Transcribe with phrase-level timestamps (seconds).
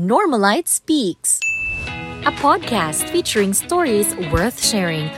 [0.00, 1.38] Normalite Speaks,
[2.24, 5.10] a podcast featuring stories worth sharing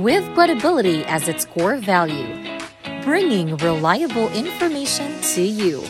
[0.00, 2.28] with credibility as its core value,
[3.02, 5.80] bringing reliable information to you.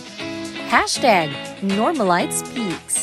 [0.71, 3.02] Hashtag Normalite Speaks.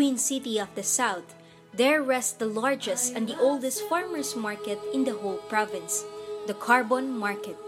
[0.00, 1.34] Queen City of the South,
[1.74, 6.06] there rests the largest and the oldest farmers market in the whole province,
[6.46, 7.58] the Carbon Market.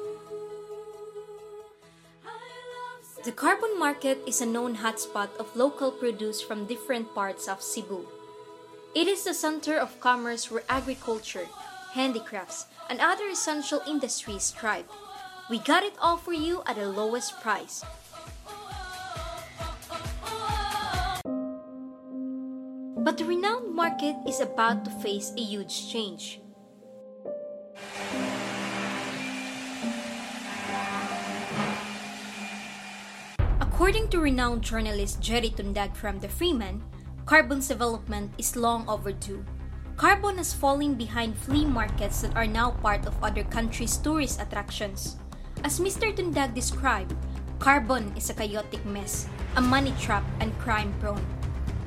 [3.22, 8.08] The Carbon Market is a known hotspot of local produce from different parts of Cebu.
[8.94, 11.48] It is the center of commerce where agriculture,
[11.92, 14.88] handicrafts, and other essential industries thrive.
[15.50, 17.84] We got it all for you at the lowest price.
[23.02, 26.38] But the renowned market is about to face a huge change.
[33.58, 36.78] According to renowned journalist Jerry Tundag from The Freeman,
[37.26, 39.42] Carbon's development is long overdue.
[39.98, 45.18] Carbon is falling behind flea markets that are now part of other countries' tourist attractions.
[45.66, 46.14] As Mr.
[46.14, 47.18] Tundag described,
[47.58, 51.41] Carbon is a chaotic mess, a money trap, and crime prone.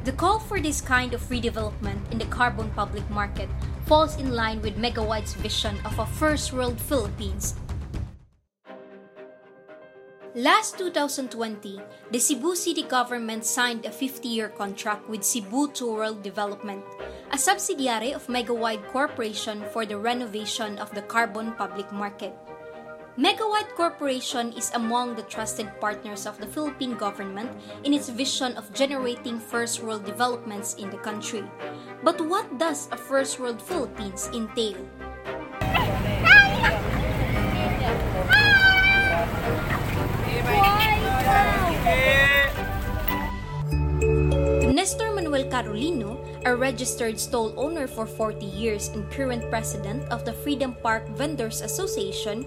[0.06, 3.50] The call for this kind of redevelopment in the carbon public market
[3.89, 7.58] falls in line with Megawite's vision of a first world Philippines.
[10.36, 11.81] Last 2020,
[12.12, 16.86] the Cebu City government signed a 50-year contract with Cebu to World Development,
[17.31, 22.38] a subsidiary of Megawide Corporation for the renovation of the carbon public market.
[23.16, 27.48] Megawide Corporation is among the trusted partners of the Philippine government
[27.88, 31.48] in its vision of generating first world developments in the country.
[32.03, 34.76] But what does a first world Philippines entail?
[44.76, 50.36] Nestor Manuel Carolino, a registered stall owner for 40 years and current president of the
[50.44, 52.44] Freedom Park Vendors Association,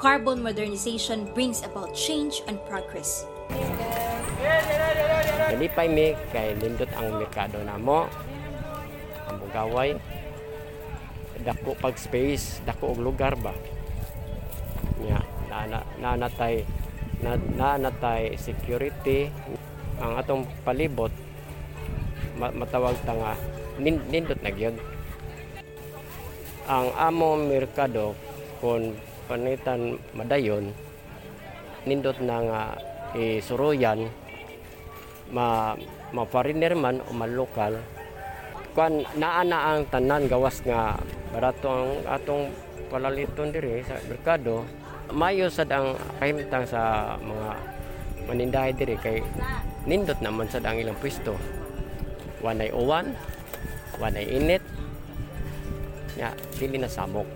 [0.00, 3.28] carbon modernization brings about change and progress.
[5.52, 8.08] Nalipay mi kay nindot ang merkado namo.
[9.28, 9.92] Ang bugaway
[11.44, 13.52] dako pag space, dako og lugar ba.
[15.04, 15.20] Nya
[15.52, 16.64] na na natay
[17.20, 19.28] na, na natay security
[20.00, 21.12] ang atong palibot
[22.40, 23.32] ma, matawag ta nga
[23.76, 24.80] nin, nindot na gyud.
[26.64, 28.16] Ang amo merkado
[28.64, 28.96] kung
[29.30, 30.74] panitan madayon
[31.86, 32.60] nindot na nga
[33.14, 34.10] isuruyan
[35.30, 35.78] ma
[36.10, 37.78] ma foreigner man o malokal
[38.74, 40.98] kan naa na ang tanan gawas nga
[41.30, 42.50] barato ang atong
[42.90, 44.66] palaliton diri sa merkado.
[45.10, 47.50] Mayo sad ang kahimtang sa mga
[48.30, 49.22] manindahay diri kay
[49.86, 51.34] nindot naman sad ang ilang pwesto.
[52.42, 53.10] Wanay uwan
[53.98, 54.62] wanay init
[56.14, 57.26] ya dili na samok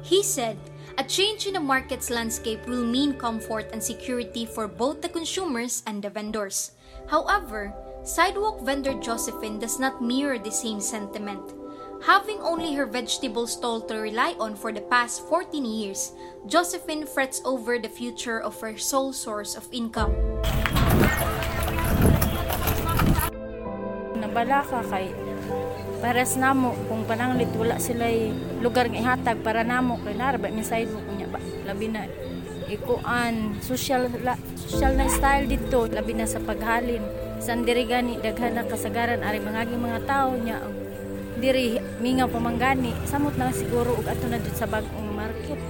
[0.00, 0.56] He said,
[1.00, 5.82] a change in the market's landscape will mean comfort and security for both the consumers
[5.86, 6.72] and the vendors.
[7.08, 7.72] However,
[8.04, 11.56] sidewalk vendor Josephine does not mirror the same sentiment.
[12.04, 16.12] Having only her vegetable stall to rely on for the past 14 years,
[16.44, 20.12] Josephine frets over the future of her sole source of income.
[24.20, 25.29] Nabala ka kay
[26.00, 28.08] pares namo kung pananglit wala sila
[28.64, 30.00] lugar nga ihatag para namo.
[30.00, 31.38] Kay narba min side mo kunya ba?
[31.68, 32.08] Labi na.
[32.70, 35.86] Ikuan social la, social na style dito.
[35.86, 37.04] Labi na sa paghalin
[37.38, 39.20] san diri gani daghan na kasagaran.
[39.20, 40.58] Ari mangaging mga tao nya
[41.40, 45.60] diri mingaw pamanggani samot na siguro og ato na dito sa bag-ong market.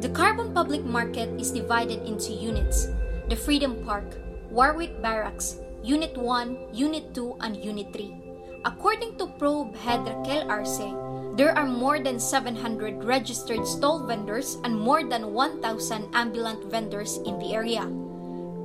[0.00, 2.88] The Carbon Public Market is divided into units.
[3.28, 4.16] The Freedom Park,
[4.48, 8.19] Warwick Barracks, Unit 1, Unit 2, and Unit 3.
[8.64, 10.92] According to probe head Raquel Arce,
[11.40, 15.64] there are more than 700 registered stall vendors and more than 1,000
[16.12, 17.88] ambulant vendors in the area.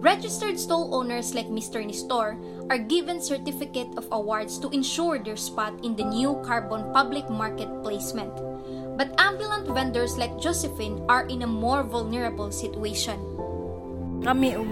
[0.03, 1.79] Registered stall owners like Mr.
[1.79, 2.35] Nistor
[2.69, 7.71] are given certificate of awards to ensure their spot in the new carbon public market
[7.81, 8.35] placement.
[8.99, 13.15] But ambulant vendors like Josephine are in a more vulnerable situation.
[14.19, 14.67] Kami og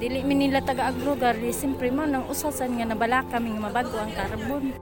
[0.00, 4.08] dili mi nila taga-aglugar, di siyempre mo nang usasan nga nabala kami nga mabago ang
[4.16, 4.72] carbon.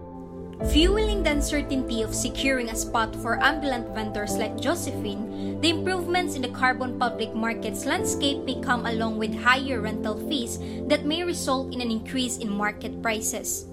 [0.71, 6.43] Fueling the uncertainty of securing a spot for ambulant vendors like Josephine, the improvements in
[6.43, 11.75] the carbon public markets landscape may come along with higher rental fees that may result
[11.75, 13.67] in an increase in market prices.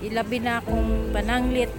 [0.00, 1.72] Ilabi na akong pananglit,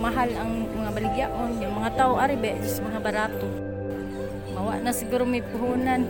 [0.00, 3.48] mahal ang mga baligyaon, yung mga tao aribe, mga barato.
[4.52, 6.04] Mawa na siguro may puhunan.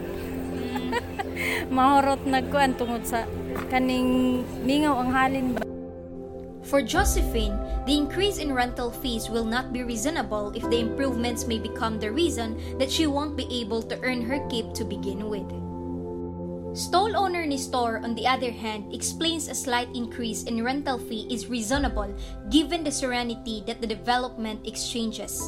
[1.68, 3.24] Mahorot na kuan tungod sa
[3.68, 5.62] kaning mingaw ang halin ba.
[6.68, 7.56] For Josephine,
[7.88, 12.12] the increase in rental fees will not be reasonable if the improvements may become the
[12.12, 15.48] reason that she won't be able to earn her keep to begin with.
[16.76, 21.48] Stall owner Nistor, on the other hand, explains a slight increase in rental fee is
[21.48, 22.12] reasonable
[22.52, 25.40] given the serenity that the development exchanges.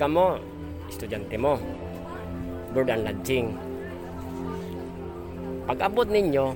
[0.00, 0.40] Kamo,
[0.88, 1.60] estudyante mo,
[2.72, 3.69] board and lodging.
[5.70, 6.50] Pag abot ninyo,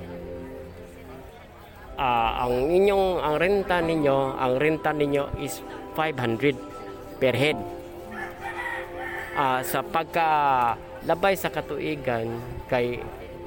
[1.95, 5.63] ah, ang inyong ang renta ninyo, ang renta ninyo is
[5.95, 6.51] 500
[7.15, 7.55] per head.
[9.39, 10.27] Ah, sa pagka
[11.07, 12.27] labay sa katuigan
[12.67, 12.99] kay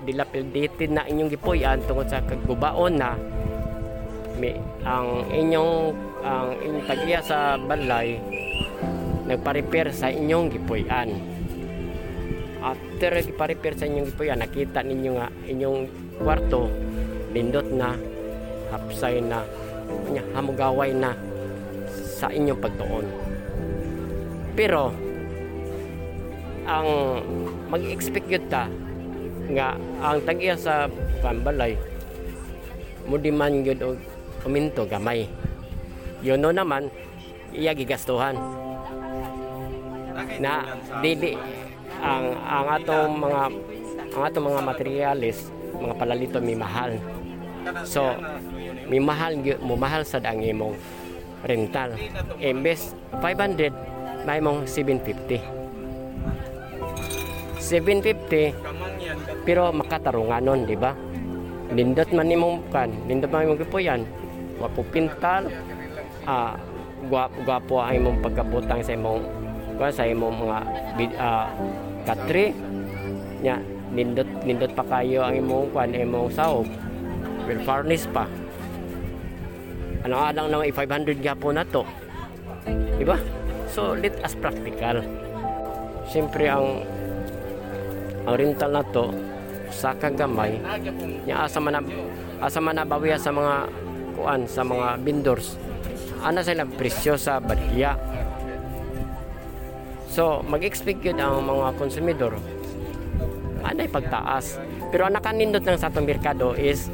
[0.08, 3.12] dilapidated na inyong gipuy-an tungod sa kaggubaon na
[4.40, 4.56] may,
[4.88, 5.92] ang inyong
[6.24, 8.16] ang inyong sa balay
[9.28, 11.12] nagpa-repair sa inyong gipuy-an.
[12.68, 15.78] After gipa-repair sa inyong gipuy-an, nakita ninyo nga inyong
[16.20, 16.68] kwarto
[17.32, 17.96] lindot na
[18.68, 19.40] hapsay na
[20.04, 21.16] kanya hamugaway na
[21.88, 23.06] sa inyong pagtuon.
[24.52, 24.92] Pero
[26.68, 26.88] ang
[27.72, 28.68] mag-expect yun ta
[29.48, 30.92] nga ang tagiya sa
[31.24, 31.72] pambalay
[33.08, 33.96] mo man yun og
[34.44, 35.24] uminto gamay.
[36.20, 36.92] Yun no naman
[37.56, 38.36] iya gigastuhan
[40.36, 41.32] na dili
[42.02, 43.42] ang ang atong mga
[44.14, 46.98] ang atong mga materialis mga palalito may mahal.
[47.84, 48.16] So
[48.88, 50.74] may mahal mo mahal sad ang imong
[51.44, 51.94] rental.
[52.40, 55.38] Imbes 500 may mong 750
[57.62, 60.92] 750 pero makatarunganon di ba?
[61.68, 64.00] Nindot man imong kan nindot man imong gipuyan
[64.58, 65.46] wapo pintal
[66.26, 66.58] ah
[67.08, 69.22] gwapo ang imong pagkabutang sa imong
[69.78, 70.58] sa imong mga
[71.22, 71.46] ah,
[72.08, 72.56] katri.
[73.44, 73.60] Nya
[73.93, 76.69] nindot nindot pa kayo ang imong kuan imong sahog.
[77.44, 78.25] Well furnace pa.
[80.08, 81.84] Ano nga lang naman 500 gapo na to.
[82.96, 83.20] Di ba
[83.69, 85.05] so let us practical.
[86.08, 86.84] Siyempre ang
[88.25, 89.12] ang rental na to
[89.69, 90.56] sa kagamay
[91.28, 91.84] nya asa man
[92.40, 93.69] asa man nabawiya sa mga
[94.16, 95.61] kuan sa mga vendors.
[96.19, 97.94] Ana sila presyo sa badya
[100.18, 102.34] so mag-expect yun ang mga konsumidor
[103.62, 104.58] anay pagtaas
[104.90, 106.90] pero ang nakanindot lang sa atong merkado is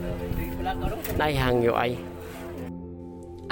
[1.16, 1.96] naihangyo ay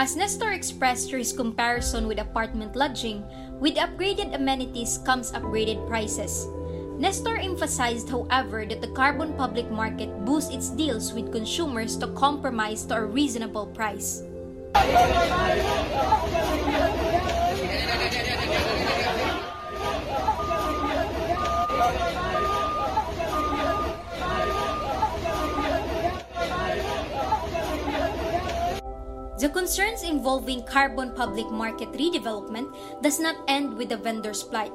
[0.00, 3.20] As Nestor expressed through his comparison with apartment lodging,
[3.60, 6.48] with upgraded amenities comes upgraded prices.
[6.96, 12.88] Nestor emphasized, however, that the carbon public market boosts its deals with consumers to compromise
[12.88, 14.24] to a reasonable price.
[29.42, 32.70] The concerns involving carbon public market redevelopment
[33.02, 34.70] does not end with the vendor's plight.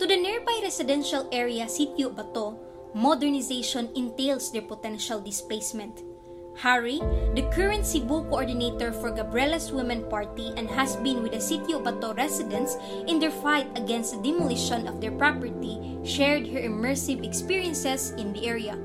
[0.00, 2.56] To the nearby residential area Sitio Bato,
[2.96, 6.08] modernization entails their potential displacement.
[6.56, 7.04] Harry,
[7.36, 12.16] the current Cebu coordinator for Gabriela's Women Party and has been with the Sitio Bato
[12.16, 12.80] residents
[13.12, 18.48] in their fight against the demolition of their property, shared her immersive experiences in the
[18.48, 18.80] area.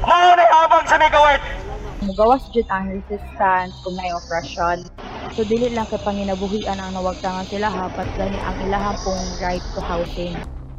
[0.00, 1.67] Mao na habang sa megawart.
[2.02, 4.86] Mugawas jud ang resistance kung naay operasyon.
[5.34, 9.80] So dili lang kay panginabuhian ang nawagtangan sila hapat gani ang ilahang pong right to
[9.82, 10.34] housing.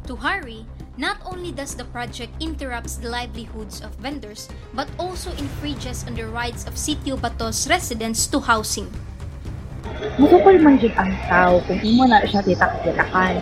[0.08, 0.64] To Harry,
[0.96, 6.24] not only does the project interrupts the livelihoods of vendors, but also infringes on the
[6.24, 8.88] rights of Sitio Bato's residents to housing.
[10.16, 13.36] Musukol man jud ang tao kung imo na siya titak-titakan.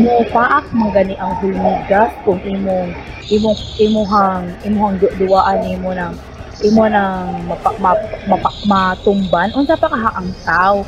[0.00, 2.96] Mo paak man gani ang hulmigas kung imong
[3.28, 6.12] imong imuhang imuhang du- duwaan imo ng
[6.60, 10.84] imo nang mapa, map, mapa, matumban unsa pa kaha ang tao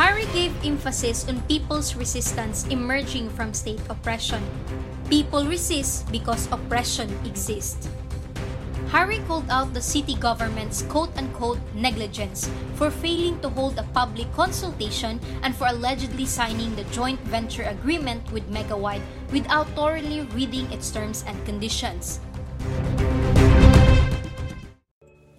[0.00, 4.40] Harry gave emphasis on people's resistance emerging from state oppression.
[5.12, 7.84] People resist because oppression exists.
[8.88, 12.48] Harry called out the city government's quote unquote negligence
[12.80, 18.24] for failing to hold a public consultation and for allegedly signing the joint venture agreement
[18.32, 22.18] with Megawide without thoroughly reading its terms and conditions.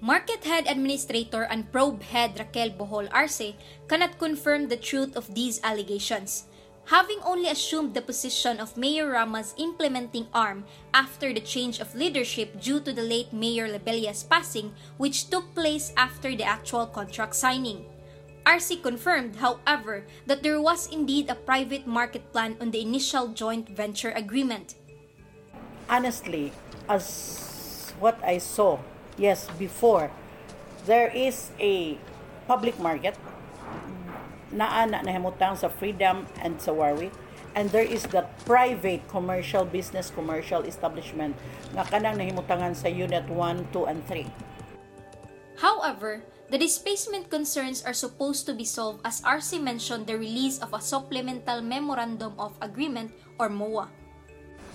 [0.02, 3.54] Market head administrator and probe head Raquel Bohol Arce
[3.88, 6.50] cannot confirm the truth of these allegations
[6.86, 12.60] having only assumed the position of Mayor Rama's implementing arm after the change of leadership
[12.60, 17.86] due to the late Mayor Lebelia's passing, which took place after the actual contract signing.
[18.46, 23.70] RC confirmed, however, that there was indeed a private market plan on the initial joint
[23.70, 24.76] venture agreement.
[25.88, 26.52] Honestly,
[26.90, 28.80] as what I saw,
[29.22, 30.10] yes, before,
[30.90, 32.02] there is a
[32.50, 33.14] public market
[34.52, 37.14] naa na nahimutang sa Freedom and sa Warwick
[37.56, 41.38] and there is the private commercial business commercial establishment
[41.72, 44.28] nga kanang nahimutangan sa unit 1, 2 and 3.
[45.64, 50.76] However, the displacement concerns are supposed to be solved as RC mentioned the release of
[50.76, 53.88] a supplemental memorandum of agreement or MOA.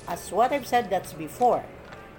[0.09, 1.61] As what I've said that's before.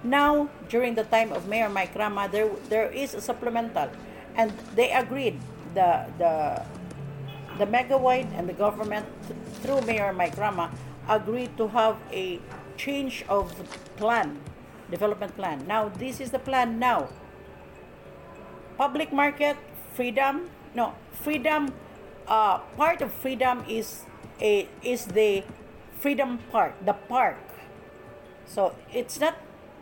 [0.04, 3.90] Now, during the time of Mayor Mike Rama, there there is a supplemental
[4.36, 5.40] and they agreed
[5.74, 6.62] the the
[7.58, 9.06] the Megawide and the government,
[9.60, 10.70] through Mayor Mike Rama,
[11.08, 12.38] agreed to have a
[12.76, 13.50] change of
[13.96, 14.38] plan,
[14.90, 15.66] development plan.
[15.66, 17.08] Now, this is the plan now.
[18.78, 19.56] Public market,
[19.94, 21.74] freedom, no, freedom,
[22.28, 24.06] uh, part of freedom is
[24.40, 25.42] a is the
[25.98, 27.42] freedom park, the park.
[28.46, 29.34] So it's not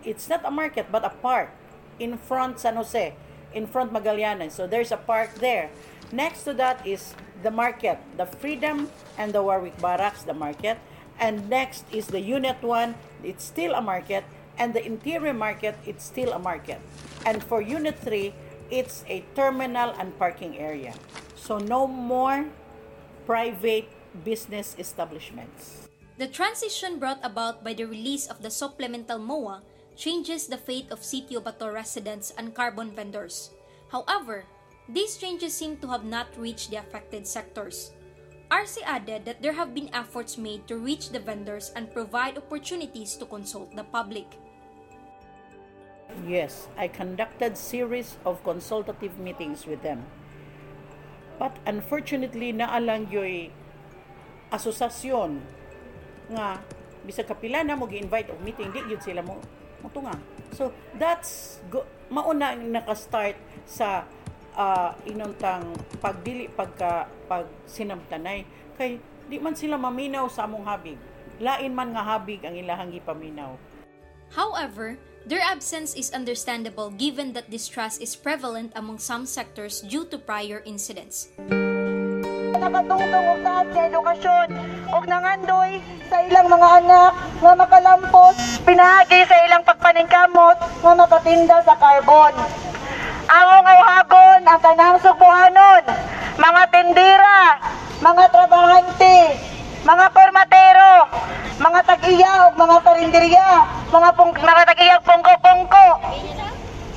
[0.07, 1.51] it's not a market but a park
[1.99, 3.15] in front San Jose,
[3.53, 4.53] in front Magallanes.
[4.53, 5.71] So there's a park there.
[6.13, 10.79] Next to that is the market, the Freedom and the Warwick Barracks, the market.
[11.19, 12.95] And next is the Unit 1,
[13.25, 14.25] it's still a market.
[14.59, 16.81] And the interior market, it's still a market.
[17.27, 18.33] And for Unit 3,
[18.71, 20.95] it's a terminal and parking area.
[21.35, 22.47] So no more
[23.27, 23.89] private
[24.25, 25.89] business establishments.
[26.17, 29.61] The transition brought about by the release of the supplemental MOA
[29.97, 33.51] changes the fate of Sitio Bato residents and carbon vendors.
[33.89, 34.45] However,
[34.89, 37.97] these changes seem to have not reached the affected sectors.
[38.53, 43.17] RC added that there have been efforts made to reach the vendors and provide opportunities
[43.17, 44.39] to consult the public.
[46.23, 50.07] Yes, I conducted series of consultative meetings with them.
[51.43, 53.51] But unfortunately, naalang yo'y
[54.55, 55.43] asosasyon
[56.31, 56.63] nga
[57.03, 59.43] bisa kapila na mo gi-invite og meeting di gyud sila mo
[59.95, 60.13] mo
[60.55, 64.07] So that's go, mauna naka-start sa
[64.57, 68.47] uh, inuntang pagdili pagka pag sinamtanay.
[68.75, 70.99] Kay di man sila maminaw sa among habig.
[71.39, 73.55] Lain man nga habig ang ilahang gipaminaw.
[74.33, 80.19] However, their absence is understandable given that distrust is prevalent among some sectors due to
[80.19, 81.31] prior incidents.
[82.67, 84.49] Nakatungtong og taas sa edukasyon
[84.91, 85.79] og nangandoy
[86.11, 92.35] sa ilang mga anak nga makalampos pinagi sa ilang pagpaningkamot nga makatinda sa carbon.
[93.31, 95.83] Ay hagon ang tanang subuhanon,
[96.43, 97.63] mga tindira,
[98.03, 99.39] mga trabahante,
[99.87, 101.07] mga permatero,
[101.63, 103.51] mga tag-iya o mga karinderya,
[103.95, 106.03] mga, pung, mga tag-iya pungko-pungko,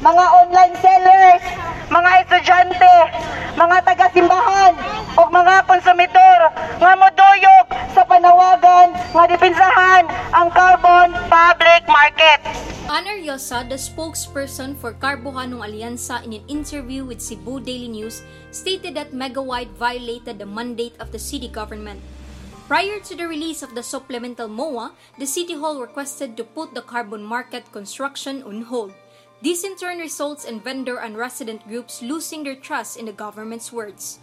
[0.02, 1.46] mga online sellers,
[1.94, 2.96] mga estudyante,
[3.54, 4.99] mga taga-simbahan,
[5.30, 6.42] o mga konsumidor
[6.82, 12.42] nga moduyog sa panawagan nga dipinsahan ang carbon public market.
[12.90, 18.98] Ana Yosa, the spokesperson for Carbohanong Alyansa in an interview with Cebu Daily News, stated
[18.98, 22.02] that Megawide violated the mandate of the city government.
[22.66, 26.82] Prior to the release of the supplemental MOA, the City Hall requested to put the
[26.82, 28.98] carbon market construction on hold.
[29.46, 33.70] This in turn results in vendor and resident groups losing their trust in the government's
[33.70, 34.18] words.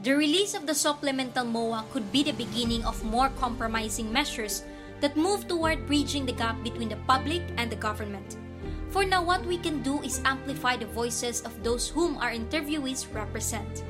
[0.00, 4.64] The release of the supplemental MOA could be the beginning of more compromising measures
[5.04, 8.40] that move toward bridging the gap between the public and the government.
[8.88, 13.12] For now, what we can do is amplify the voices of those whom our interviewees
[13.12, 13.84] represent.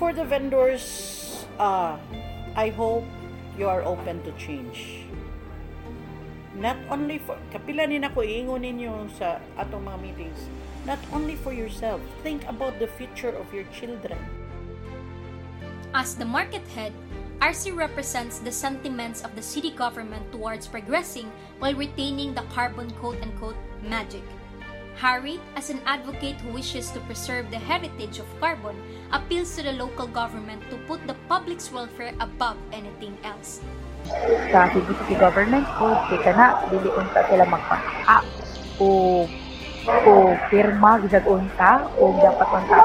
[0.00, 2.00] For the vendors, uh,
[2.56, 3.04] I hope
[3.60, 5.04] you are open to change.
[6.56, 10.40] Not only for, kapila ni nako iingon ninyo sa atong mga meetings,
[10.88, 14.16] not only for yourself, think about the future of your children.
[15.94, 16.92] As the market head,
[17.40, 23.22] RC represents the sentiments of the city government towards progressing while retaining the carbon quote
[23.22, 24.22] unquote magic.
[24.98, 28.74] Harry, as an advocate who wishes to preserve the heritage of carbon,
[29.12, 33.62] appeals to the local government to put the public's welfare above anything else.
[34.50, 38.24] sa City Government Code kay kana dili unta sila magpaka
[38.80, 38.88] o
[39.86, 40.12] o
[40.48, 42.78] pirma gid unta o dapat unta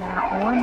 [0.00, 0.56] naon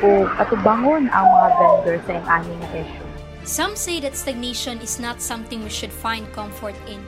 [0.00, 3.08] o katubangon ang mga vendor sa nga issue.
[3.44, 7.00] Some say that stagnation is not something we should find comfort in.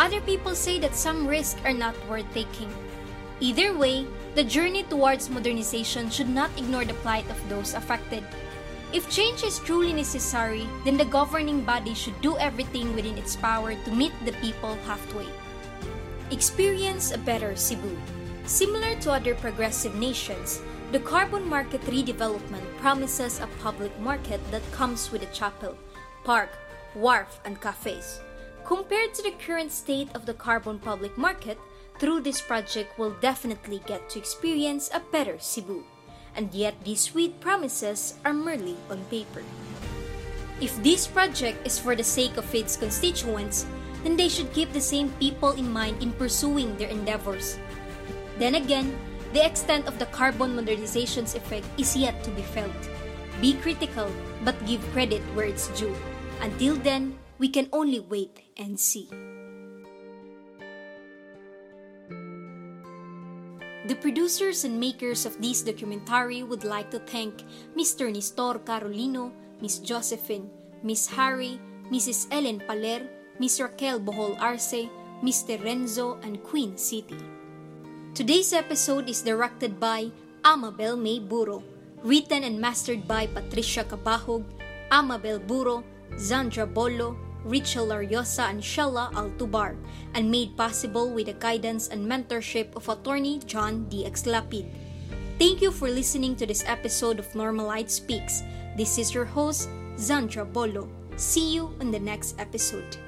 [0.00, 2.72] Other people say that some risks are not worth taking.
[3.40, 4.04] Either way,
[4.36, 8.24] the journey towards modernization should not ignore the plight of those affected.
[8.92, 13.74] If change is truly necessary, then the governing body should do everything within its power
[13.74, 15.28] to meet the people halfway.
[16.30, 17.96] Experience a better Cebu.
[18.44, 20.60] Similar to other progressive nations,
[20.92, 25.76] the carbon market redevelopment promises a public market that comes with a chapel,
[26.24, 26.50] park,
[26.96, 28.20] wharf, and cafes.
[28.64, 31.58] Compared to the current state of the carbon public market,
[32.00, 35.84] through this project we'll definitely get to experience a better Cebu.
[36.34, 39.42] And yet these sweet promises are merely on paper.
[40.60, 43.64] If this project is for the sake of its constituents,
[44.02, 47.58] then they should keep the same people in mind in pursuing their endeavors.
[48.38, 48.96] Then again,
[49.32, 52.74] the extent of the carbon modernization's effect is yet to be felt.
[53.40, 54.10] Be critical,
[54.44, 55.94] but give credit where it's due.
[56.40, 59.08] Until then, we can only wait and see.
[63.86, 67.42] The producers and makers of this documentary would like to thank
[67.74, 68.12] Mr.
[68.12, 70.50] Nestor Carolino, Miss Josephine,
[70.82, 71.58] Miss Harry,
[71.90, 72.28] Mrs.
[72.30, 73.08] Ellen Paler,
[73.40, 74.86] Miss Raquel Bohol Arce,
[75.24, 75.58] Mr.
[75.64, 77.18] Renzo, and Queen City.
[78.10, 80.10] Today's episode is directed by
[80.42, 81.62] Amabel May Buro,
[82.02, 84.42] written and mastered by Patricia Cabahog,
[84.90, 85.84] Amabel Buro,
[86.18, 89.76] Zandra Bolo, Rachel Lariosa, and Shella Altubar,
[90.14, 94.02] and made possible with the guidance and mentorship of attorney John D.
[94.26, 94.66] Lapid.
[95.38, 98.42] Thank you for listening to this episode of Normalite Speaks.
[98.76, 100.90] This is your host, Zandra Bolo.
[101.14, 102.98] See you in the next episode.